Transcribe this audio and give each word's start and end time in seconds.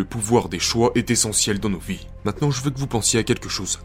Le 0.00 0.06
pouvoir 0.06 0.48
des 0.48 0.58
choix 0.58 0.92
est 0.94 1.10
essentiel 1.10 1.60
dans 1.60 1.68
nos 1.68 1.78
vies. 1.78 2.06
Maintenant, 2.24 2.50
je 2.50 2.62
veux 2.62 2.70
que 2.70 2.78
vous 2.78 2.86
pensiez 2.86 3.20
à 3.20 3.22
quelque 3.22 3.50
chose. 3.50 3.80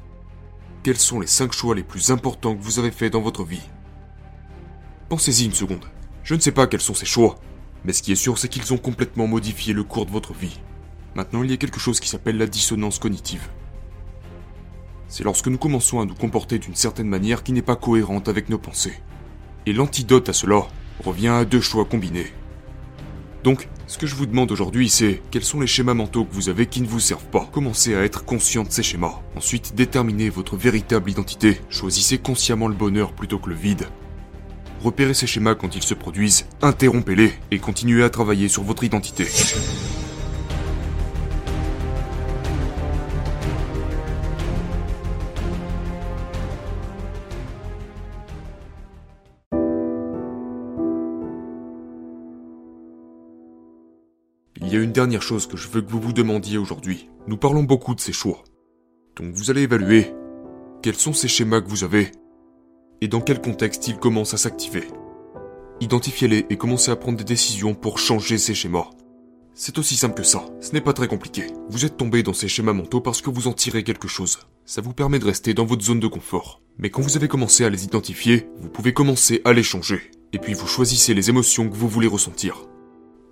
Quels 0.81 0.95
sont 0.95 1.19
les 1.19 1.27
5 1.27 1.51
choix 1.51 1.75
les 1.75 1.83
plus 1.83 2.09
importants 2.09 2.55
que 2.55 2.61
vous 2.61 2.79
avez 2.79 2.91
faits 2.91 3.11
dans 3.11 3.19
votre 3.19 3.43
vie? 3.43 3.67
Pensez-y 5.09 5.43
une 5.43 5.51
seconde. 5.51 5.83
Je 6.23 6.33
ne 6.33 6.39
sais 6.39 6.53
pas 6.53 6.67
quels 6.67 6.79
sont 6.79 6.93
ces 6.93 7.05
choix, 7.05 7.35
mais 7.83 7.91
ce 7.91 8.01
qui 8.01 8.13
est 8.13 8.15
sûr, 8.15 8.37
c'est 8.37 8.47
qu'ils 8.47 8.73
ont 8.73 8.77
complètement 8.77 9.27
modifié 9.27 9.73
le 9.73 9.83
cours 9.83 10.05
de 10.05 10.11
votre 10.11 10.31
vie. 10.31 10.57
Maintenant, 11.15 11.43
il 11.43 11.51
y 11.51 11.53
a 11.53 11.57
quelque 11.57 11.81
chose 11.81 11.99
qui 11.99 12.07
s'appelle 12.07 12.37
la 12.37 12.47
dissonance 12.47 12.97
cognitive. 12.97 13.49
C'est 15.09 15.25
lorsque 15.25 15.49
nous 15.49 15.57
commençons 15.57 15.99
à 15.99 16.05
nous 16.05 16.15
comporter 16.15 16.59
d'une 16.59 16.75
certaine 16.75 17.09
manière 17.09 17.43
qui 17.43 17.51
n'est 17.51 17.61
pas 17.61 17.75
cohérente 17.75 18.29
avec 18.29 18.47
nos 18.47 18.57
pensées. 18.57 19.01
Et 19.65 19.73
l'antidote 19.73 20.29
à 20.29 20.33
cela 20.33 20.65
revient 21.03 21.27
à 21.27 21.43
deux 21.43 21.59
choix 21.59 21.83
combinés. 21.83 22.31
Donc, 23.45 23.69
ce 23.85 23.99
que 23.99 24.07
je 24.07 24.15
vous 24.15 24.25
demande 24.25 24.51
aujourd'hui, 24.51 24.89
c'est 24.89 25.21
quels 25.29 25.43
sont 25.43 25.59
les 25.59 25.67
schémas 25.67 25.93
mentaux 25.93 26.25
que 26.25 26.33
vous 26.33 26.49
avez 26.49 26.65
qui 26.65 26.81
ne 26.81 26.87
vous 26.87 26.99
servent 26.99 27.27
pas. 27.27 27.47
Commencez 27.53 27.93
à 27.93 28.03
être 28.03 28.25
conscient 28.25 28.63
de 28.63 28.71
ces 28.71 28.81
schémas. 28.81 29.21
Ensuite, 29.37 29.75
déterminez 29.75 30.31
votre 30.31 30.57
véritable 30.57 31.11
identité. 31.11 31.61
Choisissez 31.69 32.17
consciemment 32.17 32.67
le 32.67 32.73
bonheur 32.73 33.13
plutôt 33.13 33.37
que 33.37 33.49
le 33.49 33.55
vide. 33.55 33.85
Repérez 34.81 35.13
ces 35.13 35.27
schémas 35.27 35.53
quand 35.53 35.75
ils 35.75 35.83
se 35.83 35.93
produisent, 35.93 36.47
interrompez-les 36.63 37.33
et 37.51 37.59
continuez 37.59 38.03
à 38.03 38.09
travailler 38.09 38.47
sur 38.47 38.63
votre 38.63 38.83
identité. 38.83 39.27
Y 54.75 54.77
a 54.77 54.83
une 54.83 54.91
dernière 54.91 55.21
chose 55.21 55.47
que 55.47 55.57
je 55.57 55.69
veux 55.69 55.81
que 55.81 55.89
vous 55.89 56.01
vous 56.01 56.11
demandiez 56.11 56.57
aujourd'hui. 56.57 57.09
Nous 57.27 57.37
parlons 57.37 57.63
beaucoup 57.63 57.95
de 57.95 58.01
ces 58.01 58.11
choix. 58.11 58.43
Donc 59.15 59.33
vous 59.33 59.49
allez 59.49 59.61
évaluer 59.61 60.11
quels 60.81 60.95
sont 60.95 61.13
ces 61.13 61.29
schémas 61.29 61.61
que 61.61 61.69
vous 61.69 61.85
avez 61.85 62.11
et 62.99 63.07
dans 63.07 63.21
quel 63.21 63.41
contexte 63.41 63.87
ils 63.87 63.97
commencent 63.97 64.33
à 64.33 64.37
s'activer. 64.37 64.83
Identifiez-les 65.79 66.45
et 66.49 66.57
commencez 66.57 66.91
à 66.91 66.97
prendre 66.97 67.17
des 67.17 67.23
décisions 67.23 67.73
pour 67.73 67.99
changer 67.99 68.37
ces 68.37 68.53
schémas. 68.53 68.89
C'est 69.53 69.77
aussi 69.77 69.95
simple 69.95 70.15
que 70.15 70.27
ça, 70.27 70.45
ce 70.59 70.73
n'est 70.73 70.81
pas 70.81 70.91
très 70.91 71.07
compliqué. 71.07 71.47
Vous 71.69 71.85
êtes 71.85 71.95
tombé 71.95 72.21
dans 72.21 72.33
ces 72.33 72.49
schémas 72.49 72.73
mentaux 72.73 72.99
parce 72.99 73.21
que 73.21 73.29
vous 73.29 73.47
en 73.47 73.53
tirez 73.53 73.83
quelque 73.83 74.09
chose. 74.09 74.39
Ça 74.65 74.81
vous 74.81 74.93
permet 74.93 75.19
de 75.19 75.25
rester 75.25 75.53
dans 75.53 75.65
votre 75.65 75.85
zone 75.85 76.01
de 76.01 76.07
confort. 76.07 76.61
Mais 76.77 76.89
quand 76.89 77.01
vous 77.01 77.15
avez 77.15 77.29
commencé 77.29 77.63
à 77.63 77.69
les 77.69 77.85
identifier, 77.85 78.49
vous 78.57 78.69
pouvez 78.69 78.93
commencer 78.93 79.41
à 79.45 79.53
les 79.53 79.63
changer. 79.63 80.11
Et 80.33 80.39
puis 80.39 80.53
vous 80.53 80.67
choisissez 80.67 81.13
les 81.13 81.29
émotions 81.29 81.69
que 81.69 81.75
vous 81.75 81.87
voulez 81.87 82.07
ressentir. 82.07 82.67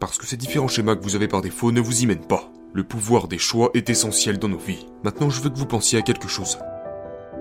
Parce 0.04 0.18
que 0.18 0.28
ces 0.28 0.36
différents 0.36 0.68
schémas 0.68 0.98
que 0.98 1.02
vous 1.02 1.16
avez 1.16 1.30
par 1.30 1.42
défaut 1.42 1.72
ne 1.72 1.80
vous 1.80 2.04
y 2.04 2.08
mènent 2.08 2.28
pas. 2.28 2.52
Le 2.74 2.84
pouvoir 2.84 3.30
des 3.30 3.38
choix 3.38 3.72
est 3.74 3.90
essentiel 3.90 4.38
dans 4.38 4.50
nos 4.50 4.58
vies. 4.58 4.86
Maintenant, 5.02 5.30
je 5.30 5.40
veux 5.40 5.50
que 5.50 5.58
vous 5.58 5.66
pensiez 5.66 5.98
à 5.98 6.02
quelque 6.02 6.28
chose. 6.28 6.58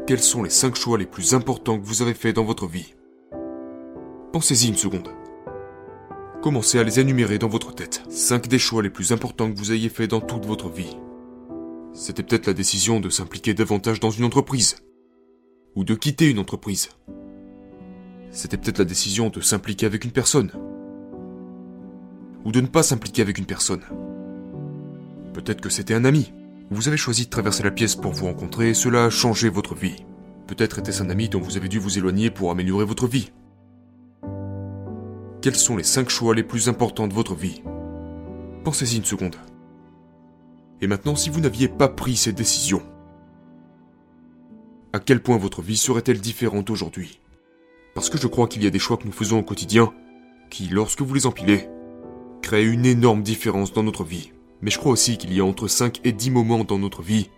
Quels 0.06 0.22
sont 0.22 0.44
les 0.44 0.48
5 0.48 0.76
choix 0.76 0.96
les 0.96 1.06
plus 1.06 1.34
importants 1.34 1.76
que 1.76 1.84
vous 1.84 2.02
avez 2.02 2.14
faits 2.14 2.36
dans 2.36 2.44
votre 2.44 2.68
vie? 2.68 2.94
Pensez-y 4.32 4.68
une 4.68 4.76
seconde. 4.76 5.08
Commencez 6.40 6.78
à 6.78 6.84
les 6.84 7.00
énumérer 7.00 7.38
dans 7.38 7.48
votre 7.48 7.74
tête. 7.74 8.04
5 8.08 8.46
des 8.46 8.60
choix 8.60 8.80
les 8.80 8.90
plus 8.90 9.10
importants 9.10 9.52
que 9.52 9.58
vous 9.58 9.72
ayez 9.72 9.88
faits 9.88 10.10
dans 10.10 10.20
toute 10.20 10.46
votre 10.46 10.68
vie. 10.68 10.96
C'était 11.92 12.22
peut-être 12.22 12.46
la 12.46 12.54
décision 12.54 13.00
de 13.00 13.10
s'impliquer 13.10 13.54
davantage 13.54 13.98
dans 13.98 14.10
une 14.10 14.24
entreprise. 14.24 14.76
Ou 15.74 15.82
de 15.82 15.96
quitter 15.96 16.30
une 16.30 16.38
entreprise. 16.38 16.90
C'était 18.30 18.56
peut-être 18.56 18.78
la 18.78 18.84
décision 18.84 19.30
de 19.30 19.40
s'impliquer 19.40 19.86
avec 19.86 20.04
une 20.04 20.12
personne. 20.12 20.52
Ou 22.44 22.52
de 22.52 22.60
ne 22.60 22.66
pas 22.66 22.82
s'impliquer 22.82 23.22
avec 23.22 23.38
une 23.38 23.46
personne. 23.46 23.82
Peut-être 25.32 25.60
que 25.60 25.70
c'était 25.70 25.94
un 25.94 26.04
ami. 26.04 26.32
Vous 26.70 26.88
avez 26.88 26.96
choisi 26.96 27.24
de 27.24 27.30
traverser 27.30 27.62
la 27.62 27.70
pièce 27.70 27.96
pour 27.96 28.12
vous 28.12 28.26
rencontrer 28.26 28.70
et 28.70 28.74
cela 28.74 29.06
a 29.06 29.10
changé 29.10 29.48
votre 29.48 29.74
vie. 29.74 30.04
Peut-être 30.46 30.78
était-ce 30.78 31.02
un 31.02 31.10
ami 31.10 31.28
dont 31.28 31.40
vous 31.40 31.56
avez 31.56 31.68
dû 31.68 31.78
vous 31.78 31.98
éloigner 31.98 32.30
pour 32.30 32.50
améliorer 32.50 32.84
votre 32.84 33.06
vie. 33.06 33.30
Quels 35.40 35.56
sont 35.56 35.76
les 35.76 35.82
5 35.82 36.08
choix 36.08 36.34
les 36.34 36.42
plus 36.42 36.68
importants 36.68 37.08
de 37.08 37.14
votre 37.14 37.34
vie? 37.34 37.62
Pensez-y 38.64 38.96
une 38.96 39.04
seconde. 39.04 39.36
Et 40.80 40.86
maintenant, 40.86 41.16
si 41.16 41.30
vous 41.30 41.40
n'aviez 41.40 41.68
pas 41.68 41.88
pris 41.88 42.16
ces 42.16 42.32
décisions, 42.32 42.82
à 44.92 45.00
quel 45.00 45.22
point 45.22 45.38
votre 45.38 45.62
vie 45.62 45.76
serait-elle 45.76 46.20
différente 46.20 46.70
aujourd'hui? 46.70 47.20
Parce 47.94 48.10
que 48.10 48.18
je 48.18 48.26
crois 48.26 48.46
qu'il 48.46 48.62
y 48.62 48.66
a 48.66 48.70
des 48.70 48.78
choix 48.78 48.96
que 48.96 49.06
nous 49.06 49.12
faisons 49.12 49.38
au 49.38 49.42
quotidien 49.42 49.92
qui, 50.50 50.68
lorsque 50.68 51.02
vous 51.02 51.14
les 51.14 51.26
empilez, 51.26 51.68
une 52.60 52.86
énorme 52.86 53.22
différence 53.22 53.72
dans 53.72 53.82
notre 53.82 54.04
vie. 54.04 54.32
Mais 54.60 54.70
je 54.70 54.78
crois 54.78 54.92
aussi 54.92 55.16
qu'il 55.16 55.32
y 55.32 55.40
a 55.40 55.44
entre 55.44 55.68
5 55.68 56.00
et 56.04 56.12
10 56.12 56.30
moments 56.30 56.64
dans 56.64 56.78
notre 56.78 57.02
vie 57.02 57.28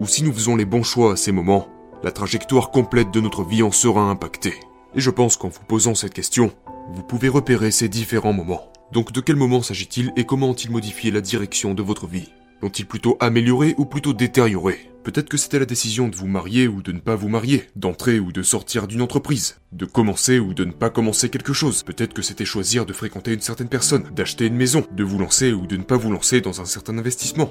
où 0.00 0.06
si 0.06 0.22
nous 0.22 0.32
faisons 0.32 0.56
les 0.56 0.64
bons 0.64 0.82
choix 0.82 1.12
à 1.12 1.16
ces 1.16 1.32
moments, 1.32 1.68
la 2.02 2.12
trajectoire 2.12 2.70
complète 2.70 3.10
de 3.10 3.20
notre 3.20 3.44
vie 3.44 3.62
en 3.62 3.70
sera 3.70 4.02
impactée. 4.02 4.54
Et 4.94 5.00
je 5.00 5.10
pense 5.10 5.36
qu'en 5.36 5.48
vous 5.48 5.64
posant 5.66 5.94
cette 5.94 6.14
question, 6.14 6.52
vous 6.92 7.02
pouvez 7.02 7.28
repérer 7.28 7.70
ces 7.70 7.88
différents 7.88 8.32
moments. 8.32 8.72
Donc 8.90 9.12
de 9.12 9.20
quel 9.20 9.36
moment 9.36 9.62
s'agit-il 9.62 10.12
et 10.16 10.24
comment 10.24 10.50
ont-ils 10.50 10.70
modifié 10.70 11.10
la 11.10 11.20
direction 11.20 11.74
de 11.74 11.82
votre 11.82 12.06
vie? 12.06 12.28
L'ont-ils 12.62 12.86
plutôt 12.86 13.16
amélioré 13.18 13.74
ou 13.76 13.84
plutôt 13.84 14.12
détérioré? 14.12 14.88
Peut-être 15.02 15.28
que 15.28 15.36
c'était 15.36 15.58
la 15.58 15.66
décision 15.66 16.06
de 16.06 16.14
vous 16.14 16.28
marier 16.28 16.68
ou 16.68 16.80
de 16.80 16.92
ne 16.92 17.00
pas 17.00 17.16
vous 17.16 17.28
marier, 17.28 17.64
d'entrer 17.74 18.20
ou 18.20 18.30
de 18.30 18.44
sortir 18.44 18.86
d'une 18.86 19.02
entreprise, 19.02 19.58
de 19.72 19.84
commencer 19.84 20.38
ou 20.38 20.54
de 20.54 20.64
ne 20.64 20.70
pas 20.70 20.88
commencer 20.88 21.28
quelque 21.28 21.52
chose. 21.52 21.82
Peut-être 21.82 22.14
que 22.14 22.22
c'était 22.22 22.44
choisir 22.44 22.86
de 22.86 22.92
fréquenter 22.92 23.32
une 23.34 23.40
certaine 23.40 23.68
personne, 23.68 24.04
d'acheter 24.14 24.46
une 24.46 24.54
maison, 24.54 24.86
de 24.92 25.02
vous 25.02 25.18
lancer 25.18 25.50
ou 25.50 25.66
de 25.66 25.76
ne 25.76 25.82
pas 25.82 25.96
vous 25.96 26.12
lancer 26.12 26.40
dans 26.40 26.60
un 26.60 26.64
certain 26.64 26.96
investissement. 26.96 27.50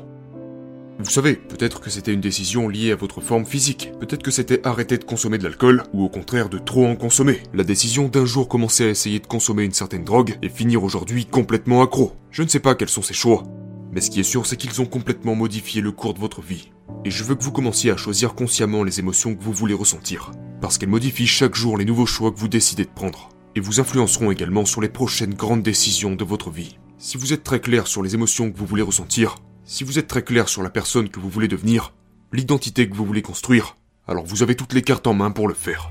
Vous 0.99 1.09
savez, 1.09 1.33
peut-être 1.33 1.81
que 1.81 1.89
c'était 1.89 2.13
une 2.13 2.21
décision 2.21 2.69
liée 2.69 2.91
à 2.91 2.95
votre 2.95 3.19
forme 3.19 3.45
physique, 3.45 3.91
peut-être 3.99 4.23
que 4.23 4.31
c'était 4.31 4.65
arrêter 4.65 4.97
de 4.97 5.03
consommer 5.03 5.39
de 5.39 5.43
l'alcool, 5.43 5.83
ou 5.93 6.05
au 6.05 6.09
contraire 6.09 6.47
de 6.47 6.59
trop 6.59 6.85
en 6.85 6.95
consommer. 6.95 7.41
La 7.53 7.63
décision 7.63 8.07
d'un 8.07 8.25
jour 8.25 8.47
commencer 8.47 8.85
à 8.85 8.89
essayer 8.89 9.19
de 9.19 9.27
consommer 9.27 9.63
une 9.63 9.73
certaine 9.73 10.05
drogue 10.05 10.37
et 10.41 10.49
finir 10.49 10.83
aujourd'hui 10.83 11.25
complètement 11.25 11.81
accro. 11.81 12.13
Je 12.29 12.43
ne 12.43 12.47
sais 12.47 12.59
pas 12.59 12.75
quels 12.75 12.87
sont 12.87 13.01
ces 13.01 13.15
choix, 13.15 13.43
mais 13.91 14.01
ce 14.01 14.09
qui 14.09 14.19
est 14.19 14.23
sûr 14.23 14.45
c'est 14.45 14.57
qu'ils 14.57 14.81
ont 14.81 14.85
complètement 14.85 15.35
modifié 15.35 15.81
le 15.81 15.91
cours 15.91 16.13
de 16.13 16.19
votre 16.19 16.41
vie. 16.41 16.71
Et 17.05 17.11
je 17.11 17.23
veux 17.23 17.35
que 17.35 17.43
vous 17.43 17.51
commenciez 17.51 17.91
à 17.91 17.97
choisir 17.97 18.35
consciemment 18.35 18.83
les 18.83 18.99
émotions 18.99 19.35
que 19.35 19.43
vous 19.43 19.53
voulez 19.53 19.73
ressentir, 19.73 20.31
parce 20.61 20.77
qu'elles 20.77 20.89
modifient 20.89 21.27
chaque 21.27 21.55
jour 21.55 21.77
les 21.77 21.85
nouveaux 21.85 22.05
choix 22.05 22.31
que 22.31 22.39
vous 22.39 22.47
décidez 22.47 22.85
de 22.85 22.89
prendre, 22.89 23.29
et 23.55 23.59
vous 23.59 23.79
influenceront 23.79 24.31
également 24.31 24.65
sur 24.65 24.81
les 24.81 24.89
prochaines 24.89 25.33
grandes 25.33 25.63
décisions 25.63 26.15
de 26.15 26.23
votre 26.23 26.51
vie. 26.51 26.77
Si 26.97 27.17
vous 27.17 27.33
êtes 27.33 27.43
très 27.43 27.59
clair 27.59 27.87
sur 27.87 28.03
les 28.03 28.13
émotions 28.13 28.51
que 28.51 28.57
vous 28.57 28.65
voulez 28.65 28.81
ressentir, 28.81 29.35
si 29.65 29.83
vous 29.83 29.99
êtes 29.99 30.07
très 30.07 30.23
clair 30.23 30.49
sur 30.49 30.63
la 30.63 30.69
personne 30.69 31.09
que 31.09 31.19
vous 31.19 31.29
voulez 31.29 31.47
devenir, 31.47 31.93
l'identité 32.31 32.87
que 32.87 32.95
vous 32.95 33.05
voulez 33.05 33.21
construire, 33.21 33.75
alors 34.07 34.25
vous 34.25 34.43
avez 34.43 34.55
toutes 34.55 34.73
les 34.73 34.81
cartes 34.81 35.07
en 35.07 35.13
main 35.13 35.31
pour 35.31 35.47
le 35.47 35.53
faire. 35.53 35.89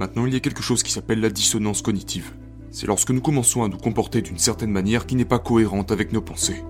Maintenant, 0.00 0.24
il 0.24 0.32
y 0.32 0.36
a 0.36 0.40
quelque 0.40 0.62
chose 0.62 0.82
qui 0.82 0.92
s'appelle 0.92 1.20
la 1.20 1.28
dissonance 1.28 1.82
cognitive. 1.82 2.32
C'est 2.70 2.86
lorsque 2.86 3.10
nous 3.10 3.20
commençons 3.20 3.64
à 3.64 3.68
nous 3.68 3.76
comporter 3.76 4.22
d'une 4.22 4.38
certaine 4.38 4.70
manière 4.70 5.04
qui 5.04 5.14
n'est 5.14 5.26
pas 5.26 5.38
cohérente 5.38 5.92
avec 5.92 6.14
nos 6.14 6.22
pensées. 6.22 6.64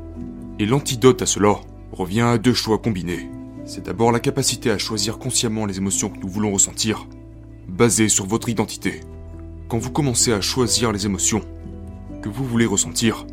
Et 0.58 0.66
l'antidote 0.66 1.22
à 1.22 1.26
cela 1.26 1.60
revient 1.92 2.22
à 2.22 2.38
deux 2.38 2.54
choix 2.54 2.78
combinés. 2.78 3.30
C'est 3.64 3.84
d'abord 3.84 4.10
la 4.10 4.18
capacité 4.18 4.72
à 4.72 4.78
choisir 4.78 5.20
consciemment 5.20 5.64
les 5.64 5.78
émotions 5.78 6.10
que 6.10 6.18
nous 6.18 6.28
voulons 6.28 6.50
ressentir, 6.50 7.06
basées 7.68 8.08
sur 8.08 8.26
votre 8.26 8.48
identité. 8.48 8.98
Quand 9.68 9.78
vous 9.78 9.92
commencez 9.92 10.32
à 10.32 10.40
choisir 10.40 10.90
les 10.90 11.06
émotions 11.06 11.42
que 12.22 12.28
vous 12.28 12.44
voulez 12.44 12.66
ressentir, 12.66 13.26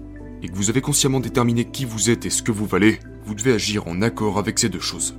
et 0.44 0.48
que 0.48 0.56
vous 0.56 0.70
avez 0.70 0.82
consciemment 0.82 1.22
déterminé 1.22 1.66
qui 1.66 1.86
vous 1.86 2.12
êtes 2.12 2.28
et 2.28 2.30
ce 2.30 2.44
que 2.44 2.52
vous 2.52 2.68
valez, 2.68 3.00
vous 3.26 3.34
devez 3.34 3.54
agir 3.54 3.88
en 3.88 4.04
accord 4.04 4.38
avec 4.38 4.60
ces 4.60 4.70
deux 4.70 4.80
choses. 4.80 5.16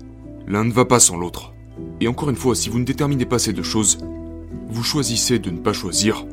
L'un 0.47 0.63
ne 0.63 0.71
va 0.71 0.84
pas 0.84 1.01
sans 1.01 1.16
l'autre. 1.16 1.53
Et 2.01 2.07
encore 2.07 2.30
une 2.30 2.36
fois, 2.36 2.54
si 2.54 2.69
vous 2.69 2.78
ne 2.78 2.84
déterminez 2.84 3.27
pas 3.27 3.41
ces 3.41 3.53
deux 3.53 3.65
choses, 3.65 3.98
vous 4.68 4.83
choisissez 4.83 5.39
de 5.39 5.50
ne 5.50 5.59
pas 5.59 5.72
choisir, 5.72 6.24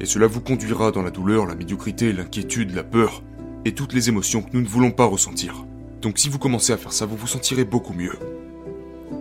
et 0.00 0.06
cela 0.06 0.26
vous 0.26 0.40
conduira 0.40 0.90
dans 0.90 1.02
la 1.02 1.10
douleur, 1.10 1.46
la 1.46 1.54
médiocrité, 1.54 2.12
l'inquiétude, 2.12 2.74
la 2.74 2.84
peur, 2.84 3.22
et 3.64 3.72
toutes 3.72 3.92
les 3.92 4.08
émotions 4.08 4.42
que 4.42 4.50
nous 4.52 4.60
ne 4.60 4.68
voulons 4.68 4.90
pas 4.90 5.04
ressentir. 5.04 5.64
Donc 6.00 6.18
si 6.18 6.28
vous 6.28 6.38
commencez 6.38 6.72
à 6.72 6.76
faire 6.76 6.92
ça, 6.92 7.06
vous 7.06 7.16
vous 7.16 7.26
sentirez 7.26 7.64
beaucoup 7.64 7.92
mieux. 7.92 8.16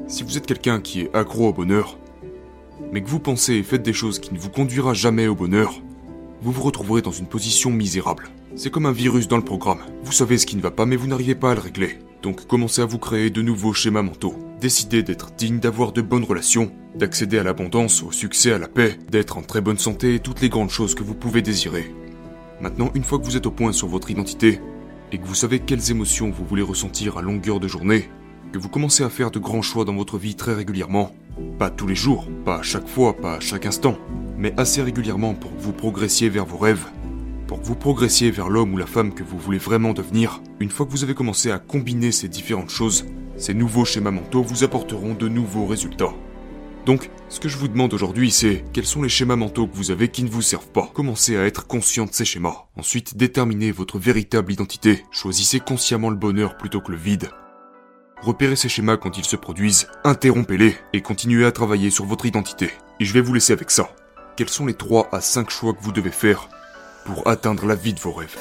Si 0.07 0.23
vous 0.23 0.37
êtes 0.37 0.45
quelqu'un 0.45 0.79
qui 0.79 1.01
est 1.01 1.15
accro 1.15 1.49
au 1.49 1.53
bonheur, 1.53 1.97
mais 2.91 3.01
que 3.01 3.09
vous 3.09 3.19
pensez 3.19 3.53
et 3.53 3.63
faites 3.63 3.83
des 3.83 3.93
choses 3.93 4.19
qui 4.19 4.33
ne 4.33 4.39
vous 4.39 4.49
conduira 4.49 4.93
jamais 4.93 5.27
au 5.27 5.35
bonheur, 5.35 5.81
vous 6.41 6.51
vous 6.51 6.61
retrouverez 6.61 7.01
dans 7.01 7.11
une 7.11 7.25
position 7.25 7.71
misérable. 7.71 8.29
C'est 8.55 8.69
comme 8.69 8.85
un 8.85 8.91
virus 8.91 9.27
dans 9.27 9.37
le 9.37 9.43
programme. 9.43 9.81
Vous 10.03 10.11
savez 10.11 10.37
ce 10.37 10.45
qui 10.45 10.55
ne 10.55 10.61
va 10.61 10.71
pas 10.71 10.85
mais 10.85 10.95
vous 10.95 11.07
n'arrivez 11.07 11.35
pas 11.35 11.51
à 11.51 11.55
le 11.55 11.61
régler. 11.61 11.97
Donc 12.21 12.45
commencez 12.47 12.81
à 12.81 12.85
vous 12.85 12.99
créer 12.99 13.29
de 13.29 13.41
nouveaux 13.41 13.73
schémas 13.73 14.01
mentaux. 14.01 14.35
Décidez 14.59 15.03
d'être 15.03 15.31
digne 15.37 15.59
d'avoir 15.59 15.91
de 15.91 16.01
bonnes 16.01 16.23
relations, 16.23 16.71
d'accéder 16.95 17.37
à 17.37 17.43
l'abondance, 17.43 18.01
au 18.01 18.11
succès, 18.11 18.51
à 18.51 18.57
la 18.57 18.67
paix, 18.67 18.97
d'être 19.11 19.37
en 19.37 19.43
très 19.43 19.61
bonne 19.61 19.77
santé 19.77 20.15
et 20.15 20.19
toutes 20.19 20.41
les 20.41 20.49
grandes 20.49 20.71
choses 20.71 20.95
que 20.95 21.03
vous 21.03 21.13
pouvez 21.13 21.43
désirer. 21.43 21.93
Maintenant, 22.59 22.89
une 22.95 23.03
fois 23.03 23.19
que 23.19 23.25
vous 23.25 23.37
êtes 23.37 23.45
au 23.45 23.51
point 23.51 23.71
sur 23.71 23.87
votre 23.87 24.09
identité, 24.09 24.59
et 25.11 25.19
que 25.19 25.27
vous 25.27 25.35
savez 25.35 25.59
quelles 25.59 25.91
émotions 25.91 26.31
vous 26.31 26.43
voulez 26.43 26.63
ressentir 26.63 27.19
à 27.19 27.21
longueur 27.21 27.59
de 27.59 27.67
journée, 27.67 28.09
que 28.51 28.57
vous 28.57 28.67
commencez 28.67 29.03
à 29.03 29.11
faire 29.11 29.29
de 29.29 29.37
grands 29.37 29.61
choix 29.61 29.85
dans 29.85 29.95
votre 29.95 30.17
vie 30.17 30.33
très 30.33 30.55
régulièrement, 30.55 31.11
pas 31.59 31.69
tous 31.69 31.85
les 31.85 31.95
jours, 31.95 32.27
pas 32.43 32.57
à 32.57 32.63
chaque 32.63 32.87
fois, 32.87 33.15
pas 33.15 33.35
à 33.35 33.39
chaque 33.39 33.67
instant, 33.67 33.97
mais 34.39 34.53
assez 34.57 34.81
régulièrement 34.81 35.35
pour 35.35 35.55
que 35.55 35.61
vous 35.61 35.71
progressiez 35.71 36.29
vers 36.29 36.45
vos 36.45 36.57
rêves, 36.57 36.87
pour 37.45 37.61
que 37.61 37.65
vous 37.65 37.75
progressiez 37.75 38.31
vers 38.31 38.49
l'homme 38.49 38.73
ou 38.73 38.77
la 38.77 38.87
femme 38.87 39.13
que 39.13 39.23
vous 39.23 39.37
voulez 39.37 39.59
vraiment 39.59 39.93
devenir. 39.93 40.41
Une 40.59 40.71
fois 40.71 40.87
que 40.87 40.91
vous 40.91 41.03
avez 41.03 41.13
commencé 41.13 41.51
à 41.51 41.59
combiner 41.59 42.11
ces 42.11 42.27
différentes 42.27 42.71
choses, 42.71 43.05
ces 43.37 43.53
nouveaux 43.53 43.85
schémas 43.85 44.11
mentaux 44.11 44.43
vous 44.43 44.63
apporteront 44.63 45.13
de 45.13 45.27
nouveaux 45.27 45.65
résultats. 45.65 46.13
Donc, 46.85 47.09
ce 47.27 47.39
que 47.39 47.49
je 47.49 47.57
vous 47.57 47.67
demande 47.67 47.93
aujourd'hui, 47.93 48.31
c'est 48.31 48.63
quels 48.71 48.85
sont 48.85 49.01
les 49.01 49.09
schémas 49.09 49.35
mentaux 49.35 49.67
que 49.67 49.75
vous 49.75 49.91
avez 49.91 50.07
qui 50.07 50.23
ne 50.23 50.29
vous 50.29 50.41
servent 50.41 50.69
pas? 50.69 50.89
Commencez 50.93 51.35
à 51.35 51.45
être 51.45 51.67
conscient 51.67 52.05
de 52.05 52.13
ces 52.13 52.23
schémas. 52.23 52.65
Ensuite, 52.77 53.17
déterminez 53.17 53.71
votre 53.71 53.99
véritable 53.99 54.53
identité. 54.53 55.03
Choisissez 55.11 55.59
consciemment 55.59 56.09
le 56.09 56.15
bonheur 56.15 56.55
plutôt 56.55 56.79
que 56.79 56.91
le 56.91 56.97
vide. 56.97 57.29
Repérez 58.21 58.55
ces 58.55 58.69
schémas 58.69 58.97
quand 58.97 59.17
ils 59.17 59.25
se 59.25 59.35
produisent, 59.35 59.87
interrompez-les 60.03 60.75
et 60.93 61.01
continuez 61.01 61.45
à 61.45 61.51
travailler 61.51 61.89
sur 61.89 62.05
votre 62.05 62.25
identité. 62.25 62.71
Et 62.99 63.05
je 63.05 63.13
vais 63.13 63.21
vous 63.21 63.33
laisser 63.33 63.53
avec 63.53 63.69
ça. 63.69 63.89
Quels 64.37 64.49
sont 64.49 64.65
les 64.65 64.73
3 64.73 65.09
à 65.11 65.21
5 65.21 65.49
choix 65.49 65.73
que 65.73 65.83
vous 65.83 65.91
devez 65.91 66.11
faire 66.11 66.49
pour 67.05 67.27
atteindre 67.27 67.65
la 67.65 67.75
vie 67.75 67.93
de 67.93 67.99
vos 67.99 68.13
rêves? 68.13 68.37